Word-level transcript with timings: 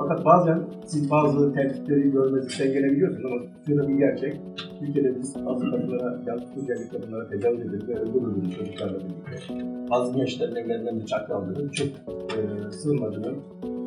Fakat 0.00 0.24
bazen 0.24 0.62
siz 0.86 1.10
bazı 1.10 1.54
tehditleri 1.54 2.10
görmezlikten 2.10 2.72
gelebiliyorsunuz 2.72 3.24
ama 3.24 3.42
şurada 3.66 3.88
bir 3.88 3.94
gerçek. 3.94 4.40
Türkiye'de 4.80 5.18
biz 5.18 5.46
bazı 5.46 5.70
kadınlara, 5.70 6.20
yalnız 6.26 6.44
Suriyeli 6.54 6.88
kadınlara 6.88 7.28
tecavüz 7.28 7.60
edilir 7.60 7.88
ve 7.88 7.94
öldürülür 7.94 8.56
çocuklarla 8.58 8.98
birlikte. 8.98 9.64
Bazı 9.90 10.16
gençlerin 10.16 10.56
evlerinden 10.56 11.00
bıçaklandırır, 11.00 11.72
çok 11.72 11.88
e, 11.88 12.70
sığınmacının 12.70 13.36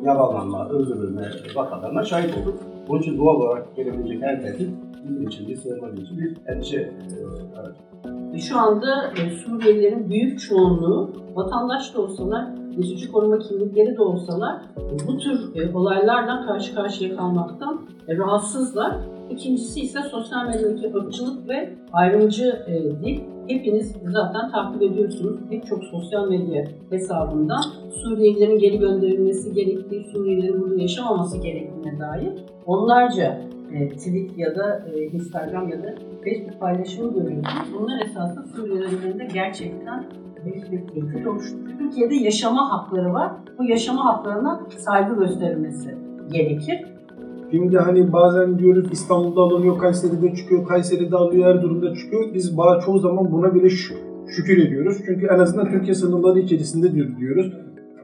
yaralanma, 0.04 0.68
öldürülme 0.68 1.30
vakalarına 1.54 2.04
şahit 2.04 2.38
olduk. 2.38 2.58
Onun 2.88 3.00
için 3.00 3.18
doğal 3.18 3.34
olarak 3.34 3.76
gelebilecek 3.76 4.22
her 4.22 4.42
tehdit 4.42 4.70
bizim 5.08 5.28
için, 5.28 5.48
bir 5.48 5.56
bir 6.18 6.36
endişe 6.46 6.76
e, 6.80 7.58
aracı. 7.58 7.80
Şu 8.48 8.58
anda 8.58 9.12
e, 9.12 9.30
Suriyelilerin 9.30 10.10
büyük 10.10 10.40
çoğunluğu 10.40 11.12
vatandaş 11.34 11.94
da 11.94 12.02
olsalar, 12.02 12.44
geçici 12.76 13.12
koruma 13.12 13.38
kimlikleri 13.38 13.96
de 13.96 14.02
olsalar 14.02 14.62
e, 14.76 15.06
bu 15.08 15.18
tür 15.18 15.54
e, 15.54 15.76
olaylarla 15.76 16.46
karşı 16.46 16.74
karşıya 16.74 17.16
kalmaktan 17.16 17.80
e, 18.08 18.16
rahatsızlar. 18.16 18.96
İkincisi 19.30 19.80
ise 19.80 19.98
sosyal 20.10 20.46
medyadaki 20.46 20.94
ırkçılık 20.96 21.48
ve 21.48 21.74
ayrımcı 21.92 22.62
e, 22.66 22.82
dil. 23.04 23.20
Hepiniz 23.48 23.96
zaten 24.04 24.50
takip 24.50 24.82
ediyorsunuz. 24.82 25.40
Pek 25.50 25.66
çok 25.66 25.84
sosyal 25.84 26.28
medya 26.28 26.64
hesabından 26.90 27.60
Suriyelilerin 28.02 28.58
geri 28.58 28.78
gönderilmesi 28.78 29.52
gerektiği, 29.52 30.04
Suriyelilerin 30.04 30.60
burada 30.60 30.80
yaşamaması 30.80 31.38
gerektiğine 31.38 32.00
dair 32.00 32.32
onlarca 32.66 33.40
e, 33.72 33.88
tweet 33.88 34.38
ya 34.38 34.56
da 34.56 34.86
e, 34.94 35.00
Instagram 35.04 35.68
ya 35.68 35.82
da 35.82 35.94
Facebook 36.24 36.60
paylaşımı 36.60 37.12
görüyorsunuz. 37.14 37.68
Bunlar 37.80 38.00
esasında 38.06 38.44
Suriyelilerin 38.56 39.18
de 39.18 39.28
gerçekten 39.34 40.04
büyük 40.44 40.72
bir 40.72 40.86
tehdit 40.86 41.26
oluşturuyor. 41.26 41.78
Türkiye'de 41.78 42.14
yaşama 42.14 42.72
hakları 42.72 43.12
var. 43.12 43.32
Bu 43.58 43.64
yaşama 43.64 44.04
haklarına 44.04 44.60
saygı 44.78 45.14
gösterilmesi 45.14 45.94
gerekir. 46.32 46.84
Şimdi 47.50 47.78
hani 47.78 48.12
bazen 48.12 48.58
diyoruz 48.58 48.88
İstanbul'da 48.92 49.40
alınıyor, 49.40 49.78
Kayseri'de 49.78 50.34
çıkıyor, 50.34 50.66
Kayseri'de 50.66 51.16
alıyor, 51.16 51.54
Erzurum'da 51.54 51.94
çıkıyor. 51.94 52.34
Biz 52.34 52.56
çoğu 52.86 52.98
zaman 52.98 53.32
buna 53.32 53.54
bile 53.54 53.66
şük- 53.66 53.98
şükür 54.36 54.66
ediyoruz. 54.66 54.96
Çünkü 55.06 55.26
en 55.26 55.38
azından 55.38 55.70
Türkiye 55.70 55.94
sınırları 55.94 56.38
içerisinde 56.38 56.92
diyor- 56.94 57.16
diyoruz. 57.18 57.52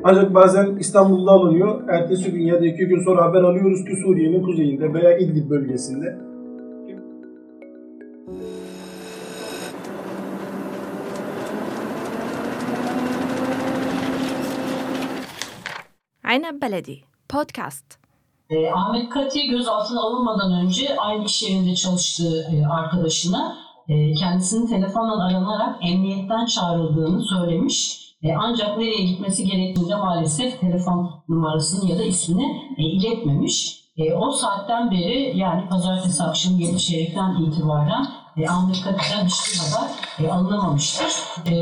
Ancak 0.05 0.35
bazen 0.35 0.77
İstanbul'da 0.77 1.31
alınıyor. 1.31 1.89
Ertesi 1.89 2.33
gün 2.33 2.47
ya 2.47 2.61
da 2.61 2.67
iki 2.67 2.87
gün 2.87 3.05
sonra 3.05 3.25
haber 3.25 3.43
alıyoruz 3.43 3.85
ki 3.85 3.93
Suriye'nin 4.05 4.43
kuzeyinde 4.43 4.95
veya 4.95 5.19
İdlib 5.19 5.51
bölgesinde 5.51 6.19
Aynı 16.25 16.61
Beledi 16.61 16.99
Podcast. 17.29 17.99
E, 18.51 18.71
Ahmet 18.71 19.11
Katiye 19.11 19.47
gözaltına 19.47 20.01
alınmadan 20.01 20.67
önce 20.67 20.97
aynı 20.99 21.25
iş 21.25 21.43
yerinde 21.43 21.75
çalıştığı 21.75 22.43
e, 22.43 22.67
arkadaşına 22.67 23.57
e, 23.89 24.15
kendisini 24.15 24.71
telefonla 24.71 25.27
aranarak 25.27 25.77
emniyetten 25.83 26.47
çağrıldığını 26.47 27.23
söylemiş 27.23 28.10
e, 28.23 28.35
ancak 28.35 28.79
nereye 28.79 29.05
gitmesi 29.05 29.45
gerektiğinde 29.45 29.95
maalesef 29.95 30.61
telefon 30.61 31.11
numarasını 31.29 31.91
ya 31.91 31.99
da 31.99 32.03
ismini 32.03 32.75
e, 32.79 32.83
iletmemiş. 32.83 33.81
E, 33.97 34.15
o 34.15 34.31
saatten 34.31 34.91
beri 34.91 35.39
yani 35.39 35.69
pazartesi 35.69 36.23
akşamı 36.23 36.63
7 36.63 36.79
çeyrekten 36.79 37.37
itibaren 37.43 38.07
e, 38.37 38.45
Katiye'den 38.45 39.27
hiçbir 39.27 39.59
haber 39.59 39.91
e, 40.25 40.33
alınamamıştır. 40.33 41.13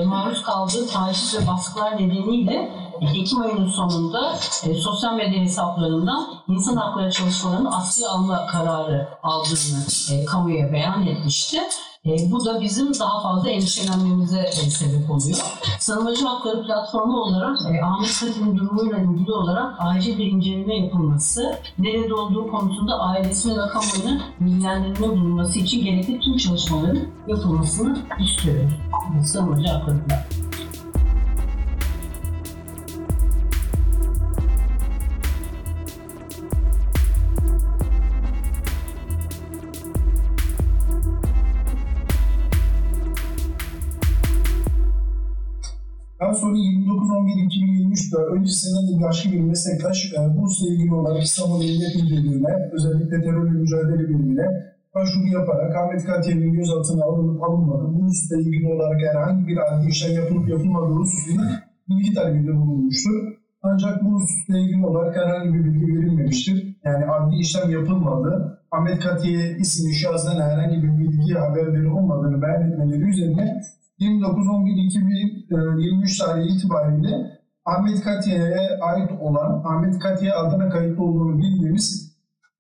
Maruz 0.05 0.43
kaldığı 0.43 0.87
taciz 0.87 1.39
ve 1.39 1.47
baskılar 1.47 1.97
nedeniyle 1.97 2.71
Ekim 3.01 3.41
ayının 3.41 3.69
sonunda 3.69 4.37
sosyal 4.83 5.15
medya 5.15 5.41
hesaplarından 5.41 6.27
insan 6.49 6.77
hakları 6.77 7.11
çalışmalarını 7.13 7.77
askıya 7.77 8.11
alma 8.11 8.47
kararı 8.47 9.09
aldığını 9.23 9.87
e, 10.13 10.25
kamuya 10.25 10.73
beyan 10.73 11.07
etmişti. 11.07 11.61
E, 12.09 12.31
bu 12.31 12.45
da 12.45 12.61
bizim 12.61 12.99
daha 13.01 13.23
fazla 13.23 13.51
endişelenmemize 13.51 14.41
e, 14.41 14.53
sebep 14.53 15.11
oluyor. 15.11 15.39
Sığınmacı 15.79 16.27
Hakları 16.27 16.63
Platformu 16.63 17.17
olarak 17.21 17.59
e, 17.63 17.85
Ahmet 17.85 18.21
Katip'in 18.21 18.57
durumuyla 18.57 18.99
ilgili 18.99 19.33
olarak 19.33 19.75
acil 19.79 20.19
bir 20.19 20.27
inceleme 20.27 20.77
yapılması, 20.77 21.59
nerede 21.79 22.15
olduğu 22.15 22.51
konusunda 22.51 22.99
ailesine 22.99 23.53
ve 23.53 23.69
kamuoyuna 23.69 24.23
bilgilendirme 24.41 25.09
bulunması 25.09 25.59
için 25.59 25.85
gerekli 25.85 26.21
tüm 26.21 26.37
çalışmaların 26.37 27.01
yapılmasını 27.27 27.99
istiyoruz. 28.21 28.73
Sığınmacı 29.25 29.69
Hakları 29.69 30.05
Platformu. 30.05 30.48
Daha 46.29 46.37
sonra 46.37 46.59
29-11-2023'te 46.59 48.17
öncesinden 48.17 48.85
de 48.89 49.03
başka 49.03 49.33
bir 49.33 49.41
meslektaş 49.41 50.13
e, 50.13 50.37
Burs'la 50.37 50.69
ilgili 50.69 50.95
olarak 50.95 51.23
İstanbul 51.23 51.61
Emniyet 51.63 51.95
Müdürlüğü'ne, 51.97 52.53
özellikle 52.73 53.23
terörle 53.23 53.51
mücadele 53.51 54.09
birimine 54.09 54.47
başvuru 54.95 55.29
yaparak 55.39 55.77
Ahmet 55.77 56.05
Katiye'nin 56.05 56.53
gözaltına 56.53 57.05
alınıp 57.05 57.43
alınmadığı, 57.43 57.95
Burs'la 57.95 58.37
ilgili 58.41 58.67
olarak 58.75 59.01
herhangi 59.01 59.47
bir 59.49 59.57
adli 59.57 59.89
işlem 59.89 60.15
yapılıp 60.23 60.49
yapılmadığı 60.49 60.95
hususunda 60.95 61.43
bilgi 61.89 62.15
talebinde 62.15 62.53
bulunmuştur. 62.57 63.17
Ancak 63.63 64.05
Burs'la 64.05 64.59
ilgili 64.59 64.87
olarak 64.87 65.17
herhangi 65.17 65.55
bir 65.55 65.65
bilgi 65.65 65.87
verilmemiştir. 65.87 66.77
Yani 66.85 67.05
adli 67.05 67.37
işlem 67.37 67.71
yapılmadı. 67.71 68.61
Ahmet 68.71 69.01
Katiye 69.01 69.57
isimli 69.59 69.95
şahsından 69.95 70.51
herhangi 70.51 70.83
bir 70.83 70.99
bilgi 70.99 71.35
haberleri 71.35 71.89
olmadığını 71.89 72.43
beyan 72.43 72.73
etmeleri 72.73 73.03
üzerine 73.03 73.63
29-11-2023 74.01 76.19
tarihi 76.19 76.57
itibariyle 76.57 77.39
Ahmet 77.65 78.01
Katiye'ye 78.01 78.79
ait 78.81 79.11
olan, 79.21 79.63
Ahmet 79.65 79.99
Katiye 79.99 80.33
adına 80.33 80.69
kayıtlı 80.69 81.05
olduğunu 81.05 81.39
bildiğimiz 81.39 82.17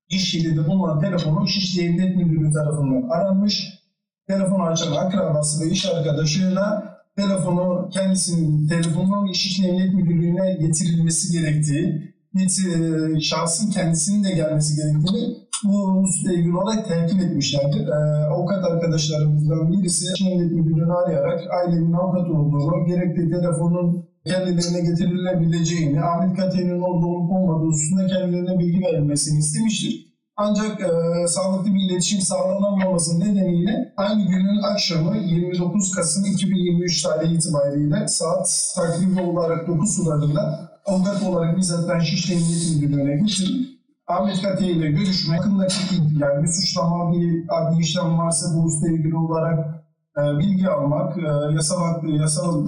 iş 0.09 0.34
yerinde 0.34 0.66
bulunan 0.66 1.00
telefonu 1.00 1.49
Şişli 1.49 1.84
Emniyet 1.84 2.16
Müdürlüğü 2.16 2.53
tarafından 2.53 3.09
aranmış. 3.09 3.78
Telefonu 4.26 4.62
açan 4.62 4.93
akrabası 4.93 5.65
ve 5.65 5.71
iş 5.71 5.87
arkadaşıyla 5.87 6.97
telefonu 7.16 7.88
kendisinin 7.93 8.69
telefonunun 8.69 9.32
Şişli 9.32 9.66
Emniyet 9.66 9.94
Müdürlüğü'ne 9.94 10.53
getirilmesi 10.53 11.32
gerektiği, 11.32 12.15
getir- 12.34 13.20
şahsın 13.20 13.70
kendisinin 13.70 14.25
de 14.25 14.31
gelmesi 14.31 14.76
gerektiğini 14.76 15.47
bu 15.64 16.02
hususla 16.02 16.32
ilgili 16.32 16.56
olarak 16.56 16.88
telkin 16.88 17.19
etmişlerdir. 17.19 17.88
Ee, 17.88 18.24
avukat 18.34 18.64
arkadaşlarımızdan 18.64 19.72
birisi 19.72 20.06
Emniyet 20.20 20.52
Müdürlüğü'nü 20.52 20.92
arayarak 20.92 21.41
ailenin 21.60 21.92
avukat 21.92 22.30
olduğunu, 22.30 22.86
gerekli 22.86 23.30
telefonun 23.30 24.08
kendilerine 24.26 24.80
getirilebileceğini, 24.80 26.02
Ahmet 26.02 26.36
Katiye'nin 26.36 26.80
orada 26.80 27.06
olup 27.06 27.32
olmadığı 27.32 27.66
hususunda 27.66 28.06
kendilerine 28.06 28.58
bilgi 28.58 28.80
verilmesini 28.80 29.38
istemiştir. 29.38 30.08
Ancak 30.36 30.80
e, 30.80 31.28
sağlıklı 31.28 31.75
bir 31.75 31.90
iletişim 31.90 32.20
sağlanamaması 32.20 33.20
nedeniyle 33.20 33.92
aynı 33.96 34.22
günün 34.22 34.62
akşamı 34.72 35.16
29 35.16 35.94
Kasım 35.94 36.25
2023 36.25 37.02
tarihi 37.02 37.34
itibariyle 37.34 38.08
saat 38.08 38.72
takribi 38.76 39.20
olarak 39.20 39.69
9 39.69 39.96
sularında 39.96 40.70
avukat 40.86 41.22
olarak 41.22 41.56
bizzat 41.56 41.88
ben 41.88 42.00
Şişli 42.00 42.34
Emniyet 42.34 42.82
Müdürlüğü'ne 42.82 43.16
gittim. 43.16 43.78
Ahmet 44.08 44.42
Katiye 44.42 44.72
ile 44.72 44.91
görüşme, 44.91 45.36
hakkındaki 45.36 45.74
yani 46.19 46.42
bir 46.42 46.48
suçlama, 46.48 47.12
bir 47.12 47.44
adli 47.48 47.80
işlem 47.82 48.19
varsa 48.19 48.46
bu 48.56 48.62
hususla 48.64 48.88
ilgili 48.88 49.16
olarak 49.16 49.84
e, 50.19 50.38
bilgi 50.38 50.69
almak, 50.69 51.19
e, 51.19 51.54
yasal, 51.54 51.76
hak- 51.84 52.20
yasal 52.20 52.66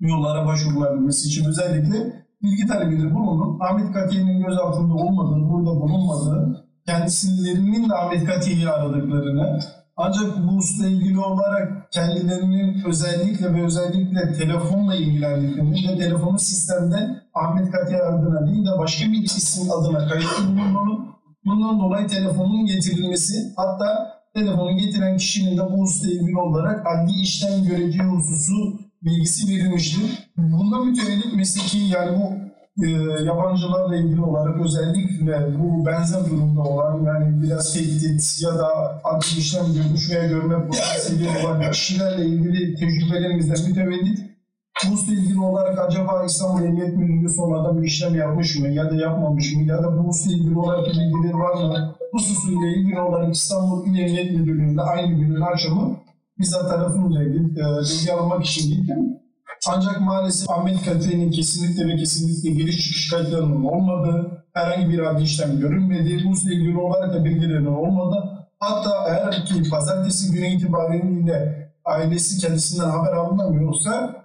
yollara 0.00 0.46
başvurulabilmesi 0.46 1.28
için 1.28 1.44
özellikle 1.44 2.24
bilgi 2.42 2.66
talebinde 2.66 3.14
bulundum. 3.14 3.62
Ahmet 3.62 3.92
Katiye'nin 3.92 4.42
gözaltında 4.46 4.94
olmadığı, 4.94 5.50
burada 5.50 5.70
bulunmadığı, 5.80 6.64
kendisilerinin 6.86 7.88
de 7.88 7.94
Ahmet 7.94 8.24
Katiye'yi 8.24 8.68
aradıklarını, 8.68 9.60
ancak 10.02 10.38
bu 10.38 10.56
hususla 10.56 10.86
ilgili 10.86 11.18
olarak 11.18 11.92
kendilerinin 11.92 12.84
özellikle 12.84 13.54
ve 13.54 13.64
özellikle 13.64 14.32
telefonla 14.32 14.94
ilgilendiklerini 14.94 15.88
ve 15.88 15.98
telefonu 15.98 16.38
sistemde 16.38 17.22
Ahmet 17.34 17.70
Katiye 17.70 18.02
adına 18.02 18.46
değil 18.46 18.66
de 18.66 18.78
başka 18.78 19.12
bir 19.12 19.22
isim 19.22 19.70
adına 19.70 20.08
kayıtlı 20.08 20.46
bulunduğunu, 20.46 21.06
bundan 21.44 21.80
dolayı 21.80 22.06
telefonun 22.06 22.66
getirilmesi, 22.66 23.52
hatta 23.56 24.12
telefonu 24.34 24.76
getiren 24.76 25.16
kişinin 25.16 25.56
de 25.58 25.62
bu 25.70 25.82
hususla 25.82 26.08
ilgili 26.08 26.38
olarak 26.38 26.86
adli 26.86 27.12
işlem 27.22 27.64
göreceği 27.64 28.08
hususu 28.08 28.80
bilgisi 29.02 29.52
verilmiştir. 29.52 30.30
Bundan 30.36 30.86
mütevellit 30.86 31.34
mesleki 31.34 31.78
yani 31.78 32.18
bu 32.18 32.51
e, 32.82 32.88
yabancılarla 33.24 33.96
ilgili 33.96 34.20
olarak 34.20 34.60
özellikle 34.60 35.58
bu 35.58 35.86
benzer 35.86 36.30
durumda 36.30 36.60
olan 36.60 37.02
yani 37.04 37.42
biraz 37.42 37.74
tehdit 37.74 38.42
ya 38.42 38.58
da 38.58 39.00
adli 39.04 39.38
işlem 39.38 39.64
görmüş 39.74 40.10
veya 40.10 40.26
görme 40.26 40.66
potansiyeli 40.66 41.46
olan 41.46 41.70
kişilerle 41.70 42.24
ilgili 42.26 42.74
tecrübelerimizden 42.74 43.68
mütevellit 43.68 44.32
Bursla 44.90 45.12
ilgili 45.12 45.40
olarak 45.40 45.78
acaba 45.78 46.24
İstanbul 46.24 46.64
Emniyet 46.64 46.96
Müdürlüğü 46.96 47.28
sonradan 47.28 47.82
bir 47.82 47.86
işlem 47.86 48.14
yapmış 48.14 48.58
mı 48.58 48.68
ya 48.68 48.90
da 48.90 48.94
yapmamış 48.94 49.54
mı 49.54 49.62
ya 49.62 49.82
da 49.82 50.04
bursla 50.04 50.32
ilgili 50.32 50.58
olarak 50.58 50.86
bilgileri 50.86 51.34
var 51.34 51.54
mı? 51.54 51.94
Bu 52.12 52.18
hususuyla 52.18 52.66
ilgili 52.76 53.00
olarak 53.00 53.34
İstanbul 53.34 53.86
İl 53.86 53.98
Emniyet 53.98 54.32
Müdürlüğü'nde 54.32 54.82
aynı 54.82 55.14
günün 55.14 55.40
akşamı 55.40 55.96
bizzat 56.38 56.70
tarafımla 56.70 57.24
gidip 57.24 57.58
e, 57.58 57.62
bilgi 57.62 58.12
almak 58.12 58.44
için 58.44 58.70
gittim. 58.70 59.21
Ancak 59.68 60.00
maalesef 60.00 60.50
Ahmet 60.50 60.84
Kate'nin 60.84 61.30
kesinlikle 61.30 61.88
ve 61.88 61.96
kesinlikle 61.96 62.50
giriş 62.50 62.84
çıkış 62.84 63.10
kayıtlarının 63.10 63.64
olmadığı, 63.64 64.44
herhangi 64.52 64.88
bir 64.88 64.98
adli 64.98 65.22
işlem 65.22 65.60
görünmediği, 65.60 66.24
bununla 66.24 66.52
ilgili 66.52 66.78
olarak 66.78 67.14
da 67.14 67.24
bilgilerinin 67.24 67.66
olmadı. 67.66 68.46
Hatta 68.58 68.90
eğer 69.08 69.44
ki 69.44 69.70
pazartesi 69.70 70.32
günü 70.32 70.46
itibariyle 70.46 71.68
ailesi 71.84 72.40
kendisinden 72.40 72.90
haber 72.90 73.12
alınamıyorsa, 73.12 74.24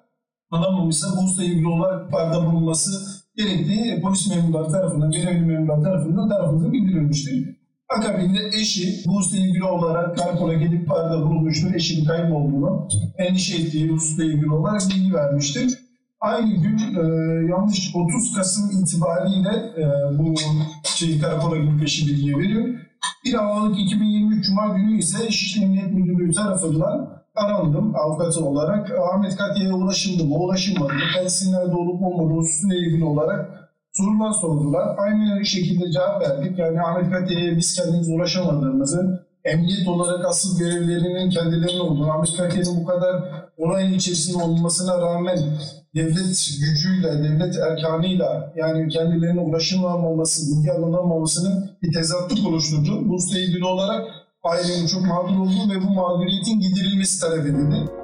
alamamışsa 0.52 1.08
bununla 1.18 1.44
ilgili 1.44 1.68
olarak 1.68 2.12
barda 2.12 2.46
bulunması 2.46 2.92
gerektiği 3.36 4.02
polis 4.02 4.30
memurları 4.30 4.72
tarafından, 4.72 5.12
görevli 5.12 5.42
memurlar 5.42 5.84
tarafından 5.84 6.30
tarafımıza 6.30 6.72
bildirilmiştir. 6.72 7.58
Akabinde 7.90 8.40
eşi 8.62 9.08
Burs'la 9.08 9.38
ilgili 9.38 9.64
olarak 9.64 10.18
karakola 10.18 10.54
gidip 10.54 10.90
barda 10.90 11.22
bulunmuştur. 11.22 11.74
Eşinin 11.74 12.06
kaybolduğunu, 12.06 12.88
endişe 13.18 13.58
ettiği 13.58 13.90
hususla 13.90 14.24
ilgili 14.24 14.52
olarak 14.52 14.82
bilgi 14.90 15.14
vermiştir. 15.14 15.80
Aynı 16.22 16.56
gün 16.56 16.78
e, 16.78 17.02
yanlış 17.52 17.96
30 17.96 18.36
Kasım 18.36 18.82
itibariyle 18.82 19.50
e, 19.78 19.84
bu 20.18 20.36
şey, 20.84 21.20
karakola 21.20 21.58
gidip 21.58 21.84
eşi 21.84 22.08
bilgiyi 22.08 22.38
veriyor. 22.38 22.66
1 23.26 23.34
Aralık 23.34 23.80
2023 23.80 24.46
Cuma 24.46 24.68
günü 24.68 24.98
ise 24.98 25.28
İçişleri 25.28 25.66
Emniyet 25.66 25.94
Müdürlüğü 25.94 26.32
tarafından 26.32 27.24
arandım 27.36 27.96
avukatı 27.96 28.46
olarak. 28.46 28.92
Ahmet 29.14 29.36
Katiye'ye 29.36 29.74
ulaşıldı 29.74 30.26
mı, 30.26 30.36
ulaşılmadı 30.36 30.94
mı, 30.94 31.00
kendisinin 31.16 31.54
nerede 31.54 31.76
olup 31.76 32.02
olmadığı 32.02 32.40
hususuyla 32.40 32.76
ilgili 32.76 33.04
olarak 33.04 33.57
sorular 33.98 34.32
sordular. 34.32 34.96
Aynı 34.98 35.46
şekilde 35.46 35.92
cevap 35.92 36.22
verdik. 36.22 36.60
Yani 36.60 36.82
Ahmet 36.82 37.12
Katiye'ye 37.12 37.58
biz 37.58 37.76
kendimiz 37.76 38.10
ulaşamadığımızı, 38.10 39.28
emniyet 39.46 39.88
olarak 39.88 40.26
asıl 40.26 40.60
görevlerinin 40.60 41.30
kendilerine 41.30 41.82
olduğunu, 41.82 42.12
Ahmet 42.12 42.38
Katiye'nin 42.38 42.82
bu 42.82 42.86
kadar 42.86 43.24
olayın 43.58 43.94
içerisinde 43.94 44.44
olmasına 44.44 45.02
rağmen 45.02 45.40
devlet 45.96 46.50
gücüyle, 46.60 47.24
devlet 47.24 47.56
erkanıyla 47.58 48.54
yani 48.56 48.90
kendilerine 48.90 49.42
ulaşılamaması, 49.42 50.58
bilgi 50.58 50.72
alınamamasının 50.72 51.70
bir 51.84 51.94
tezatlık 51.94 52.48
oluşturdu. 52.48 53.02
Bununla 53.06 53.40
ilgili 53.40 53.66
olarak 53.66 54.02
ailenin 54.44 54.88
çok 54.88 55.02
mağdur 55.02 55.40
olduğu 55.40 55.74
ve 55.74 55.82
bu 55.88 55.94
mağduriyetin 55.94 56.60
giderilmesi 56.60 57.22
talep 57.22 57.46
edildi. 57.46 57.97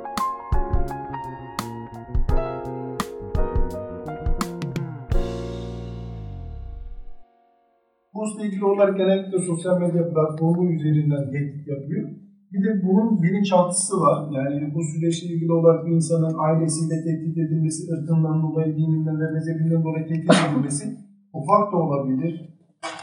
Bununla 8.13 8.45
ilgili 8.45 8.65
olarak 8.65 8.97
genellikle 8.97 9.39
sosyal 9.39 9.79
medya 9.81 10.09
platformu 10.09 10.71
üzerinden 10.73 11.31
tehdit 11.31 11.67
yapıyor. 11.67 12.09
Bir 12.53 12.63
de 12.63 12.81
bunun 12.87 13.23
bilinçaltısı 13.23 14.01
var. 14.01 14.31
Yani 14.31 14.73
bu 14.75 14.83
süreçle 14.83 15.27
ilgili 15.27 15.51
olarak 15.51 15.85
bir 15.85 15.91
insanın 15.91 16.35
ailesiyle 16.37 17.03
tehdit 17.03 17.37
edilmesi, 17.37 17.93
ırkından 17.93 18.41
dolayı, 18.43 18.77
dininden 18.77 19.19
ve 19.21 19.31
mezhebinden 19.31 19.83
dolayı 19.83 20.07
tehdit 20.07 20.31
edilmesi 20.31 20.85
ufak 21.33 21.73
da 21.73 21.77
olabilir, 21.77 22.49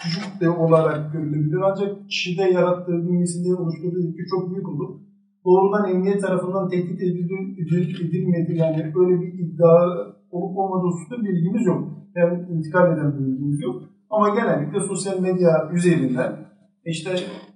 küçük 0.03 0.41
de 0.41 0.51
olarak 0.51 1.13
görülebilir. 1.13 1.61
Ancak 1.71 2.09
kişide 2.09 2.43
yarattığı, 2.43 3.09
bünyesinde 3.09 3.55
oluşturduğu 3.55 4.09
etki 4.09 4.23
çok 4.31 4.51
büyük 4.51 4.69
olur. 4.69 4.91
Doğrudan 5.45 5.91
emniyet 5.91 6.21
tarafından 6.21 6.69
tehdit 6.69 7.03
edil- 7.03 7.59
edil- 7.59 8.09
edilmedi. 8.09 8.57
Yani 8.57 8.95
böyle 8.95 9.21
bir 9.21 9.33
iddia 9.39 9.77
olup 10.31 10.59
olmadığı 10.59 10.87
hususunda 10.87 11.25
bilgimiz 11.29 11.67
yok. 11.67 11.89
Yani 12.17 12.47
intikal 12.51 12.93
eden 12.93 13.19
bir 13.19 13.27
bilgimiz 13.27 13.61
yok. 13.63 13.83
Ama 14.11 14.29
genellikle 14.29 14.81
sosyal 14.81 15.21
medya 15.21 15.71
üzerinden 15.75 16.33
işte 16.85 17.11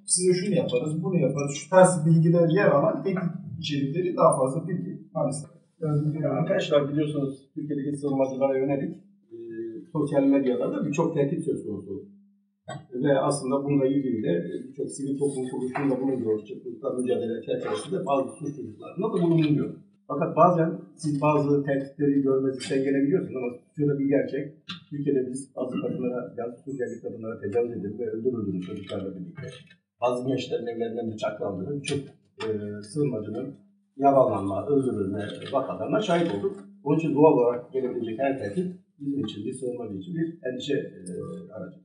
size 0.07 0.33
şunu 0.35 0.55
yaparız, 0.55 1.03
bunu 1.05 1.17
yaparız, 1.19 1.53
şu 1.55 1.71
tarz 1.71 2.07
bilgiler 2.07 2.49
yer 2.49 2.67
alan 2.67 3.03
tehdit 3.03 3.35
içerikleri 3.59 4.17
daha 4.17 4.37
fazla 4.37 4.69
bilgi 4.69 4.93
maalesef. 5.15 5.51
Yani, 5.81 6.23
Ya 6.23 6.31
arkadaşlar 6.31 6.89
biliyorsunuz 6.89 7.51
Türkiye'deki 7.55 7.97
sığınmacılara 7.97 8.59
yönelik 8.59 8.97
e, 9.33 9.37
sosyal 9.93 10.23
medyada 10.23 10.73
da 10.73 10.87
birçok 10.87 11.15
tehdit 11.15 11.45
söz 11.45 11.67
konusu. 11.67 12.15
Ve 13.05 13.19
aslında 13.19 13.65
bununla 13.65 13.87
ilgili 13.87 14.23
de 14.23 14.45
birçok 14.69 14.91
sivil 14.91 15.19
toplum 15.19 15.47
kuruluşunda 15.51 16.01
bulunuyor. 16.01 16.45
Çıkmışlar 16.45 16.95
mücadele 16.99 17.43
çerçevesinde 17.47 18.07
bazı 18.07 18.29
suç 18.39 18.57
duyurularında 18.57 19.09
da 19.13 19.23
bulunuyor. 19.23 19.75
Fakat 20.09 20.37
bazen 20.37 20.71
siz 20.97 21.23
bazı 21.23 21.65
tehditleri 21.65 22.23
görmezlikten 22.23 22.85
gelebiliyorsunuz 22.85 23.37
ama 23.37 23.53
şurada 23.77 23.99
bir 23.99 24.09
gerçek. 24.09 24.53
Türkiye'de 24.91 25.31
biz 25.31 25.57
bazı 25.57 25.81
kadınlara, 25.83 26.35
yalnız 26.39 26.59
Suriyeli 26.65 27.03
kadınlara 27.03 27.41
tecavüz 27.41 27.73
edildi 27.73 27.99
ve 27.99 28.11
öldürüldüğünü 28.11 28.61
çocuklarla 28.61 29.17
birlikte. 29.17 29.47
Bazı 30.01 30.29
gençlerin 30.29 30.67
evlerinden 30.67 31.13
bıçaklandığını, 31.13 31.77
birçok 31.81 31.99
e, 32.45 32.49
sığınmacının 32.83 33.55
yaralanma, 33.97 34.67
öldürülme 34.67 35.29
vakalarına 35.53 36.01
şahit 36.01 36.35
olduk. 36.35 36.57
Onun 36.85 36.99
için 36.99 37.15
doğal 37.15 37.33
olarak 37.33 37.73
gelebilecek 37.73 38.19
her 38.19 38.39
tehdit 38.39 38.77
bizim 39.01 39.25
için, 39.25 39.45
bir 39.45 39.53
sığınmacı 39.53 39.95
için 39.97 40.15
bir 40.15 40.39
endişe 40.49 40.75
e, 40.75 41.03
aracı. 41.53 41.77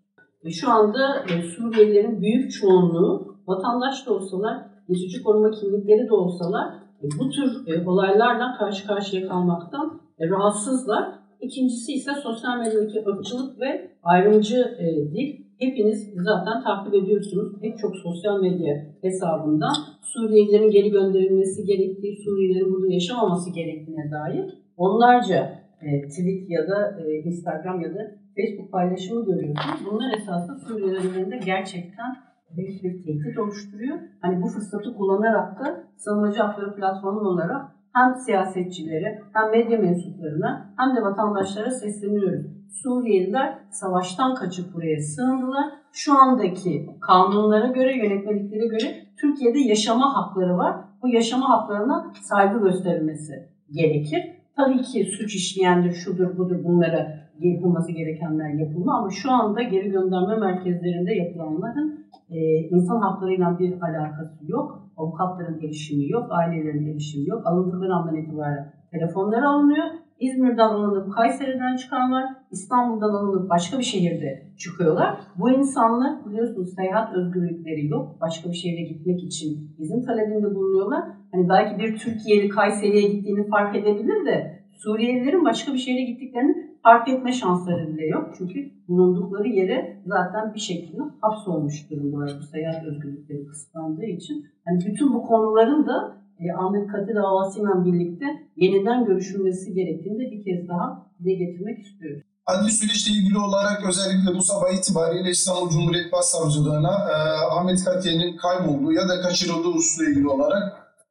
Ve 0.45 0.50
Şu 0.50 0.69
anda 0.69 1.25
e, 1.25 1.42
Suriyelilerin 1.42 2.22
büyük 2.22 2.51
çoğunluğu 2.51 3.36
vatandaş 3.48 4.07
da 4.07 4.13
olsalar, 4.13 4.57
geçici 4.89 5.24
koruma 5.24 5.51
kimlikleri 5.51 6.07
de 6.07 6.13
olsalar 6.13 6.88
bu 7.04 7.30
tür 7.30 7.68
e, 7.68 7.88
olaylarla 7.88 8.57
karşı 8.57 8.88
karşıya 8.88 9.28
kalmaktan 9.28 10.01
e, 10.19 10.30
rahatsızlar. 10.30 11.19
İkincisi 11.42 11.94
ise 11.94 12.12
sosyal 12.24 12.57
medyadaki 12.57 13.04
ırkçılık 13.07 13.60
ve 13.60 13.92
ayrımcı 14.04 14.78
e, 14.80 15.12
dil. 15.12 15.50
Hepiniz 15.60 16.13
zaten 16.16 16.63
takip 16.63 16.94
ediyorsunuz. 16.94 17.60
Pek 17.62 17.78
çok 17.78 17.96
sosyal 17.96 18.42
medya 18.42 18.86
hesabından 19.01 19.74
Suriyelilerin 20.01 20.72
geri 20.72 20.90
gönderilmesi 20.90 21.66
gerektiği, 21.66 22.24
Suriyelilerin 22.24 22.74
burada 22.74 22.94
yaşamaması 22.94 23.54
gerektiğine 23.54 24.12
dair 24.12 24.46
onlarca 24.78 25.60
e, 25.81 26.07
tweet 26.07 26.50
ya 26.50 26.68
da 26.68 27.00
e, 27.01 27.13
Instagram 27.13 27.81
ya 27.81 27.96
da 27.96 28.12
Facebook 28.36 28.72
paylaşımı 28.72 29.25
görüyorsunuz. 29.25 29.80
Bunlar 29.92 30.13
esasında 30.18 30.57
Suriyelilerin 30.57 31.10
üzerinde 31.10 31.40
gerçekten 31.46 32.28
büyük 32.57 32.84
bir 32.84 33.04
tehdit 33.04 33.40
oluşturuyor. 33.40 33.98
Hani 34.22 34.42
bu 34.42 34.48
fırsatı 34.48 34.94
kullanarak 34.94 35.60
da 35.60 35.84
savunmacı 35.98 36.42
hakları 36.42 36.75
platformu 36.75 37.19
olarak 37.19 37.72
hem 37.94 38.16
siyasetçilere 38.16 39.22
hem 39.34 39.51
medya 39.51 39.80
mensuplarına 39.80 40.74
hem 40.78 40.96
de 40.96 41.01
vatandaşlara 41.01 41.72
sesleniyoruz. 41.72 42.46
Suriyeliler 42.84 43.60
savaştan 43.72 44.36
kaçıp 44.36 44.74
buraya 44.74 45.01
sığındılar. 45.01 45.65
Şu 45.91 46.20
andaki 46.20 46.89
kanunlara 47.01 47.68
göre, 47.68 47.98
yönetmeliklere 47.98 48.68
göre 48.68 49.06
Türkiye'de 49.18 49.60
yaşama 49.60 50.18
hakları 50.18 50.58
var. 50.58 50.75
Bu 51.03 51.08
yaşama 51.08 51.50
haklarına 51.50 52.13
saygı 52.22 52.60
gösterilmesi 52.60 53.50
gerekir. 53.72 54.38
Tabii 54.60 54.82
ki 54.82 55.06
suç 55.18 55.36
işleyendir, 55.36 55.92
şudur 55.92 56.38
budur 56.38 56.63
bunlara 56.63 57.20
yapılması 57.39 57.92
gerekenler 57.92 58.50
yapılma 58.50 58.98
ama 58.98 59.10
şu 59.10 59.32
anda 59.32 59.62
geri 59.62 59.89
gönderme 59.89 60.36
merkezlerinde 60.38 61.13
yapılanların 61.13 62.06
e, 62.30 62.38
insan 62.56 63.01
haklarıyla 63.01 63.60
bir 63.60 63.82
alakası 63.82 64.38
yok. 64.48 64.92
Avukatların 64.98 65.60
erişimi 65.60 66.10
yok, 66.10 66.28
ailelerin 66.30 66.92
erişimi 66.92 67.30
yok. 67.30 67.42
Alındıkları 67.46 67.94
andan 67.94 68.16
itibaren 68.16 68.74
telefonları 68.92 69.48
alınıyor. 69.48 69.86
İzmir'den 70.19 70.69
alınıp 70.69 71.13
Kayseri'den 71.13 71.75
çıkanlar, 71.75 72.25
İstanbul'dan 72.51 73.09
alınıp 73.09 73.49
başka 73.49 73.77
bir 73.77 73.83
şehirde 73.83 74.47
çıkıyorlar. 74.57 75.19
Bu 75.35 75.51
insanlar 75.51 76.25
biliyorsunuz 76.25 76.73
seyahat 76.75 77.13
özgürlükleri 77.13 77.88
yok. 77.88 78.21
Başka 78.21 78.49
bir 78.49 78.55
şehre 78.55 78.81
gitmek 78.81 79.23
için 79.23 79.75
izin 79.79 80.03
talebinde 80.05 80.55
bulunuyorlar. 80.55 81.03
Hani 81.31 81.49
belki 81.49 81.79
bir 81.79 81.97
Türkiye'li 81.97 82.49
Kayseri'ye 82.49 83.09
gittiğini 83.09 83.47
fark 83.47 83.75
edebilir 83.75 84.25
de 84.25 84.59
Suriyelilerin 84.79 85.45
başka 85.45 85.73
bir 85.73 85.77
şehre 85.77 86.01
gittiklerini 86.01 86.69
fark 86.83 87.07
etme 87.07 87.31
şansları 87.31 87.88
bile 87.88 88.05
yok. 88.05 88.33
Çünkü 88.38 88.71
bulundukları 88.88 89.47
yere 89.47 90.01
zaten 90.05 90.53
bir 90.53 90.59
şekilde 90.59 91.01
hapsolmuş 91.21 91.91
durumdalar 91.91 92.31
bu 92.39 92.43
seyahat 92.43 92.85
özgürlükleri 92.85 93.45
kısıtlandığı 93.45 94.05
için. 94.05 94.45
Hani 94.65 94.79
bütün 94.85 95.13
bu 95.13 95.23
konuların 95.23 95.88
da 95.88 96.17
e, 96.39 96.46
Ahmet 96.62 96.88
Katı 96.91 97.15
davasıyla 97.15 97.86
birlikte 97.86 98.25
yeniden 98.55 99.05
görüşülmesi 99.05 99.74
gerektiğini 99.74 100.19
de 100.19 100.31
bir 100.31 100.43
kez 100.46 100.69
daha 100.69 100.86
dile 101.19 101.34
getirmek 101.34 101.79
istiyoruz. 101.86 102.24
Adli 102.46 102.72
süreçle 102.72 103.12
ilgili 103.12 103.38
olarak 103.38 103.89
özellikle 103.89 104.36
bu 104.38 104.43
sabah 104.43 104.69
itibariyle 104.77 105.29
İstanbul 105.29 105.69
Cumhuriyet 105.69 106.12
Başsavcılığına 106.12 106.93
e, 107.12 107.15
Ahmet 107.58 107.86
Katiye'nin 107.86 108.38
kaybolduğu 108.38 108.91
ya 108.91 109.10
da 109.10 109.22
kaçırıldığı 109.22 109.72
hususuyla 109.75 110.12
ilgili 110.12 110.27
olarak 110.27 110.63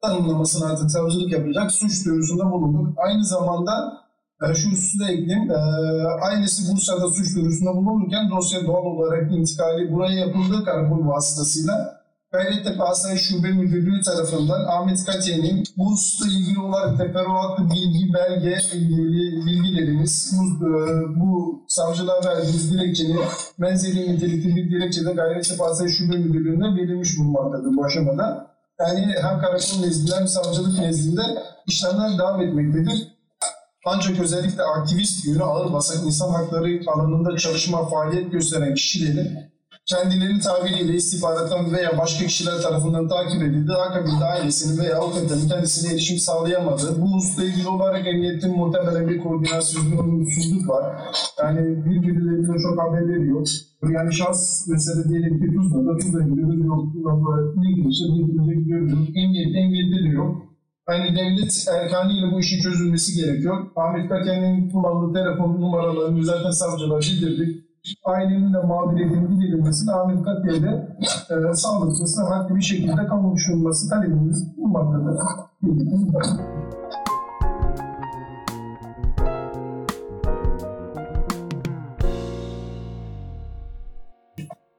tanımlamasını 0.02 0.70
artık 0.70 0.90
savcılık 0.90 1.32
yapacak 1.32 1.72
suç 1.72 2.06
duyurusunda 2.06 2.52
bulunduk. 2.52 2.94
Aynı 2.96 3.24
zamanda 3.24 3.72
e, 4.42 4.54
şu 4.54 4.70
hususu 4.70 4.98
da 5.00 5.10
ekleyeyim. 5.12 5.50
E, 5.50 5.58
ailesi 6.28 6.72
Bursa'da 6.72 7.08
suç 7.10 7.36
duyurusunda 7.36 7.76
bulunurken 7.76 8.30
dosya 8.30 8.66
doğal 8.66 8.84
olarak 8.84 9.32
intikali 9.32 9.92
buraya 9.92 10.14
yapıldığı 10.14 10.64
karakol 10.64 11.06
vasıtasıyla 11.08 11.97
Gayrettepe 12.32 12.82
Asayiş 12.82 13.22
Şube 13.22 13.48
Müdürlüğü 13.52 14.00
tarafından 14.00 14.64
Ahmet 14.64 15.04
Katiye'nin 15.04 15.64
bu 15.76 15.90
hususla 15.90 16.26
ilgili 16.26 16.58
olarak 16.58 16.98
teferruatlı 16.98 17.70
bilgi, 17.70 18.14
belge, 18.14 18.56
ilgili 18.74 19.46
bilgilerimiz, 19.46 20.34
bu, 20.38 20.66
e, 20.66 21.20
bu 21.20 21.62
savcılığa 21.68 22.24
verdiğimiz 22.24 22.72
dilekçenin 22.72 23.20
benzeri 23.58 24.12
nitelikli 24.12 24.56
bir 24.56 24.70
dilekçede 24.70 25.12
Gayrettepe 25.12 25.64
Asayiş 25.64 25.96
Şube 25.96 26.16
Müdürlüğü'ne 26.16 26.76
verilmiş 26.76 27.18
bulunmaktadır 27.18 27.76
bu 27.76 27.84
aşamada. 27.84 28.46
Yani 28.80 29.14
hem 29.22 29.40
karakol 29.40 29.80
nezdinde 29.80 30.16
hem 30.16 30.28
savcılık 30.28 30.78
nezdinde 30.78 31.22
işlemler 31.66 32.18
devam 32.18 32.40
etmektedir. 32.40 33.08
Ancak 33.86 34.20
özellikle 34.20 34.62
aktivist 34.62 35.26
yönü 35.26 35.42
ağır 35.42 35.72
basan 35.72 36.06
insan 36.06 36.30
hakları 36.30 36.80
alanında 36.86 37.36
çalışma, 37.36 37.88
faaliyet 37.88 38.32
gösteren 38.32 38.74
kişilerin 38.74 39.57
kendileri 39.88 40.40
tabiriyle 40.40 40.94
istihbarattan 40.94 41.72
veya 41.72 41.98
başka 41.98 42.26
kişiler 42.26 42.62
tarafından 42.62 43.08
takip 43.08 43.42
edildi. 43.42 43.72
Akabinde 43.72 44.24
ailesinin 44.24 44.78
veya 44.82 44.98
avukatının 44.98 45.48
kendisine 45.48 45.92
erişim 45.92 46.18
sağlayamadığı, 46.18 47.02
bu 47.02 47.06
hususla 47.14 47.44
ilgili 47.44 47.68
olarak 47.68 48.06
emniyetin 48.06 48.56
muhtemelen 48.56 49.08
bir 49.08 49.18
koordinasyonsuzluk 49.18 50.68
var. 50.68 50.84
Yani 51.38 51.60
birbirleriyle 51.84 52.58
çok 52.58 52.82
haberleri 52.82 53.28
yok. 53.28 53.46
Yani 53.90 54.14
şahs 54.14 54.68
mesela 54.68 55.08
diyelim 55.08 55.40
ki 55.40 55.56
Tuzla'da, 55.56 55.96
Tuzla'ya 55.98 56.26
gidiyoruz, 56.28 56.66
yok, 56.66 56.84
Bilgilis'e, 57.62 58.04
Bilgilis'e 58.04 58.54
gidiyoruz, 58.54 58.92
emniyet, 58.92 59.56
emniyette 59.56 60.04
de 60.04 60.08
yok. 60.08 60.36
Yani 60.88 61.16
devlet 61.16 61.66
erkanıyla 61.74 62.32
bu 62.32 62.40
işin 62.40 62.60
çözülmesi 62.60 63.14
gerekiyor. 63.16 63.66
Ahmet 63.76 64.08
Kaken'in 64.08 64.70
kullandığı 64.70 65.12
telefon 65.18 65.60
numaralarını 65.60 66.24
zaten 66.24 66.50
savcılığa 66.50 67.00
bildirdik 67.00 67.67
ailenin 68.04 68.54
de 68.54 68.58
mağduriyetinin 68.58 69.40
giderilmesini 69.40 69.92
Ahmet 69.92 70.22
Katliye'de 70.24 70.96
e, 71.30 71.54
sağlıklısı, 71.54 72.22
haklı 72.22 72.56
bir 72.56 72.60
şekilde 72.60 73.06
kavuşulması 73.06 73.88
talebimiz 73.88 74.56
bulunmaktadır. 74.56 75.18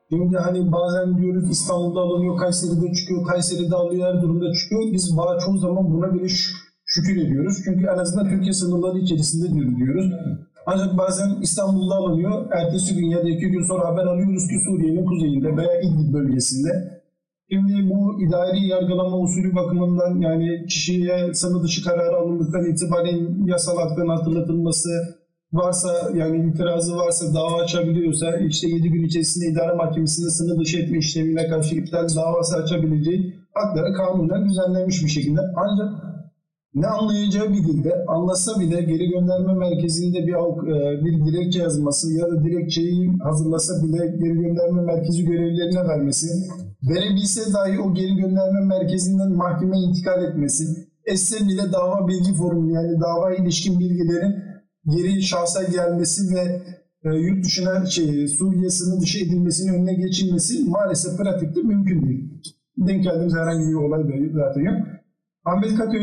Şimdi 0.09 0.37
hani 0.37 0.71
bazen 0.71 1.17
diyoruz 1.17 1.49
İstanbul'da 1.49 1.99
alınıyor, 1.99 2.37
Kayseri'de 2.37 2.93
çıkıyor, 2.93 3.27
Kayseri'de 3.27 3.75
alıyor, 3.75 4.13
her 4.13 4.21
durumda 4.21 4.53
çıkıyor. 4.53 4.81
Biz 4.93 5.17
bazı 5.17 5.45
çoğu 5.45 5.57
zaman 5.57 5.91
buna 5.91 6.13
bile 6.13 6.27
şükür 6.85 7.25
ediyoruz. 7.25 7.61
Çünkü 7.65 7.85
en 7.85 7.97
azından 7.97 8.29
Türkiye 8.29 8.53
sınırları 8.53 8.99
içerisinde 8.99 9.77
diyoruz. 9.77 10.13
Ancak 10.71 10.97
bazen 10.97 11.41
İstanbul'da 11.41 11.95
alınıyor. 11.95 12.51
Ertesi 12.51 12.95
gün 12.95 13.05
ya 13.05 13.23
da 13.23 13.29
iki 13.29 13.47
gün 13.47 13.63
sonra 13.63 13.87
haber 13.87 14.05
alıyoruz 14.05 14.47
ki 14.47 14.55
Suriye'nin 14.65 15.05
kuzeyinde 15.05 15.57
veya 15.57 15.81
İdlib 15.81 16.13
bölgesinde. 16.13 16.69
Şimdi 17.51 17.89
bu 17.89 18.21
idari 18.23 18.67
yargılama 18.67 19.17
usulü 19.17 19.55
bakımından 19.55 20.21
yani 20.21 20.65
kişiye 20.65 21.33
sınır 21.33 21.63
dışı 21.63 21.83
kararı 21.83 22.15
alındıktan 22.15 22.65
itibaren 22.65 23.45
yasal 23.45 23.77
hakların 23.77 24.09
hatırlatılması 24.09 24.89
varsa 25.53 26.11
yani 26.15 26.49
itirazı 26.49 26.95
varsa 26.95 27.33
dava 27.33 27.61
açabiliyorsa 27.61 28.37
işte 28.37 28.67
7 28.67 28.89
gün 28.89 29.03
içerisinde 29.03 29.45
idare 29.45 29.75
mahkemesinde 29.75 30.29
sınır 30.29 30.59
dışı 30.59 30.79
etme 30.79 30.97
işlemine 30.97 31.47
karşı 31.47 31.75
iptal 31.75 32.07
davası 32.15 32.57
açabileceği 32.57 33.35
hakları 33.53 33.93
kanunen 33.93 34.49
düzenlenmiş 34.49 35.03
bir 35.03 35.09
şekilde. 35.09 35.41
Ancak 35.55 36.08
ne 36.75 36.87
anlayacağı 36.87 37.53
bir 37.53 37.63
dilde 37.63 38.05
anlasa 38.07 38.59
bile 38.59 38.81
geri 38.81 39.09
gönderme 39.09 39.53
merkezinde 39.53 40.27
bir 40.27 40.33
e, 40.33 41.05
bir 41.05 41.25
dilekçe 41.25 41.59
yazması 41.59 42.13
ya 42.13 42.31
da 42.31 42.43
dilekçeyi 42.43 43.11
hazırlasa 43.23 43.73
bile 43.83 43.97
geri 43.97 44.33
gönderme 44.33 44.81
merkezi 44.81 45.25
görevlilerine 45.25 45.87
vermesi, 45.87 46.27
verebilse 46.89 47.53
dahi 47.53 47.79
o 47.79 47.93
geri 47.93 48.15
gönderme 48.15 48.65
merkezinden 48.65 49.31
mahkemeye 49.31 49.83
intikal 49.83 50.23
etmesi, 50.23 50.63
etse 51.05 51.47
bile 51.47 51.71
dava 51.73 52.07
bilgi 52.07 52.33
formu 52.33 52.71
yani 52.71 53.01
dava 53.01 53.33
ilişkin 53.33 53.79
bilgilerin 53.79 54.35
geri 54.85 55.21
şahsa 55.21 55.63
gelmesi 55.63 56.35
ve 56.35 56.61
e, 57.03 57.09
yurt 57.15 57.45
dışına 57.45 57.85
şey, 57.85 58.27
Suriye 58.27 58.69
sınır 58.69 59.01
dışı 59.01 59.25
edilmesinin 59.25 59.73
önüne 59.73 59.93
geçilmesi 59.93 60.63
maalesef 60.65 61.17
pratikte 61.17 61.61
mümkün 61.61 62.01
değil. 62.07 62.43
Denk 62.77 63.03
geldiğimiz 63.03 63.35
herhangi 63.35 63.67
bir 63.67 63.73
olay 63.73 64.03
da 64.03 64.13
zaten 64.33 64.61
yok. 64.61 64.98
Ahmet 65.45 65.75
Katı 65.75 65.97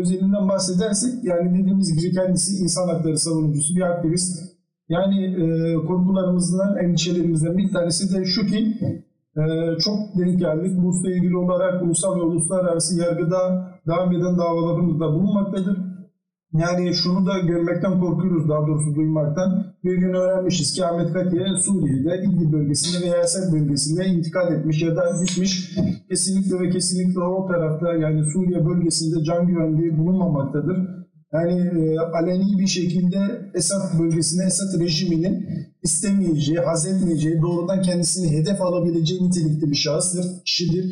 özelinden 0.00 0.48
bahsedersek 0.48 1.24
yani 1.24 1.58
dediğimiz 1.58 2.00
gibi 2.00 2.14
kendisi 2.14 2.62
insan 2.62 2.88
hakları 2.88 3.18
savunucusu 3.18 3.76
bir 3.76 3.80
aktivist. 3.80 4.54
Yani 4.88 5.24
e, 5.24 5.74
korkularımızdan, 5.74 6.76
endişelerimizden 6.76 7.58
bir 7.58 7.72
tanesi 7.72 8.14
de 8.14 8.24
şu 8.24 8.46
ki 8.46 8.78
e, 9.36 9.42
çok 9.78 9.98
denk 10.18 10.38
geldik. 10.38 10.82
Burs'la 10.82 11.10
ilgili 11.10 11.36
olarak 11.36 11.82
ulusal 11.82 12.16
ve 12.16 12.22
uluslararası 12.22 13.00
yargıda 13.00 13.70
devam 13.86 14.12
eden 14.12 14.38
davalarımız 14.38 15.00
da 15.00 15.12
bulunmaktadır. 15.12 15.78
Yani 16.54 16.94
şunu 16.94 17.26
da 17.26 17.38
görmekten 17.38 18.00
korkuyoruz 18.00 18.48
daha 18.48 18.66
doğrusu 18.66 18.94
duymaktan. 18.94 19.66
Bir 19.84 19.94
gün 19.94 20.14
öğrenmişiz 20.14 20.74
ki 20.74 20.86
Ahmet 20.86 21.12
Katiye 21.12 21.46
Suriye'de 21.64 22.22
İdlib 22.24 22.52
bölgesinde 22.52 23.06
veya 23.06 23.22
Esed 23.22 23.52
bölgesinde 23.52 24.04
intikal 24.06 24.52
etmiş 24.52 24.82
ya 24.82 24.96
da 24.96 25.04
gitmiş. 25.24 25.76
Kesinlikle 26.08 26.60
ve 26.60 26.70
kesinlikle 26.70 27.20
o 27.20 27.46
tarafta 27.46 27.94
yani 27.94 28.30
Suriye 28.32 28.66
bölgesinde 28.66 29.24
can 29.24 29.46
güvenliği 29.46 29.98
bulunmamaktadır. 29.98 30.76
Yani 31.32 31.60
e, 31.60 31.98
aleni 31.98 32.58
bir 32.58 32.66
şekilde 32.66 33.18
Esad 33.54 34.00
bölgesine, 34.00 34.44
Esad 34.44 34.80
rejiminin 34.80 35.46
istemeyeceği, 35.82 36.58
haz 36.58 36.86
etmeyeceği, 36.86 37.42
doğrudan 37.42 37.82
kendisini 37.82 38.30
hedef 38.38 38.60
alabileceği 38.62 39.24
nitelikte 39.24 39.70
bir 39.70 39.74
şahıstır, 39.74 40.24
kişidir. 40.44 40.84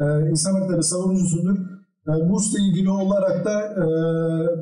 E, 0.00 0.04
insan 0.30 0.52
hakları 0.52 0.82
savunucusudur 0.82 1.73
Burs'la 2.06 2.58
ilgili 2.58 2.90
olarak 2.90 3.44
da 3.44 3.60
e, 3.62 3.84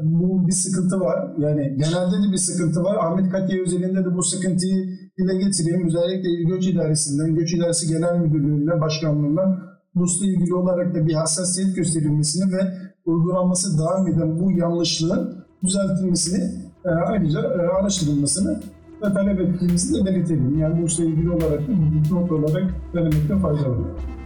bu 0.03 0.47
bir 0.47 0.53
sıkıntı 0.53 1.01
var. 1.01 1.19
Yani 1.39 1.77
genelde 1.77 2.29
de 2.29 2.33
bir 2.33 2.37
sıkıntı 2.37 2.85
var. 2.85 2.97
Ahmet 2.97 3.33
Katiye 3.33 3.63
özelinde 3.63 4.05
de 4.05 4.17
bu 4.17 4.23
sıkıntıyı 4.23 4.87
dile 5.19 5.45
getireyim. 5.45 5.87
Özellikle 5.87 6.43
Göç 6.43 6.67
İdaresi'nden, 6.69 7.35
Göç 7.35 7.55
İdaresi 7.55 7.89
Genel 7.89 8.19
Müdürlüğü'nden, 8.19 8.81
Başkanlığı'ndan 8.81 9.59
Burs'la 9.95 10.27
ilgili 10.27 10.55
olarak 10.55 10.95
da 10.95 11.07
bir 11.07 11.15
hassasiyet 11.15 11.77
gösterilmesini 11.77 12.53
ve 12.53 12.73
uygulanması 13.05 13.79
devam 13.79 14.09
eden 14.09 14.41
bu 14.41 14.53
yanlışlığın 14.53 15.45
düzeltilmesini 15.65 16.45
e, 16.85 16.89
ayrıca 16.89 17.41
e, 17.41 17.61
araştırılmasını 17.81 18.61
ve 19.03 19.13
talep 19.13 19.41
ettiğimizi 19.41 19.95
de 19.95 20.07
belirtelim. 20.07 20.59
Yani 20.59 20.83
Burs'la 20.83 21.05
ilgili 21.05 21.31
olarak 21.31 21.61
da 21.69 21.73
not 22.15 22.33
olarak 22.33 22.65
vermekte 22.95 23.39
fayda 23.39 23.71
var. 23.71 23.79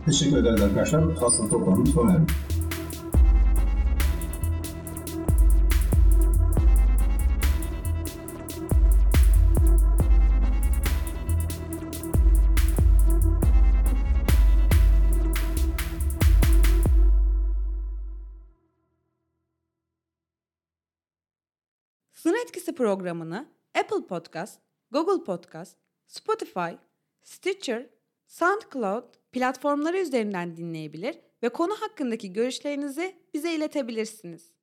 Teşekkür 0.06 0.36
ederiz 0.36 0.62
arkadaşlar. 0.62 1.14
Fasıl 1.14 1.48
toplamı 1.48 1.86
sona 1.86 2.12
erdi. 2.12 2.32
Programını 22.76 23.48
Apple 23.78 24.06
Podcast, 24.06 24.60
Google 24.90 25.24
Podcast, 25.24 25.76
Spotify, 26.06 26.70
Stitcher, 27.22 27.86
SoundCloud 28.26 29.04
platformları 29.32 29.98
üzerinden 29.98 30.56
dinleyebilir 30.56 31.18
ve 31.42 31.48
konu 31.48 31.72
hakkındaki 31.80 32.32
görüşlerinizi 32.32 33.16
bize 33.34 33.54
iletebilirsiniz. 33.54 34.55